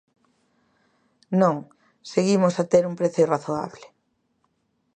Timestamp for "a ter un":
2.57-2.95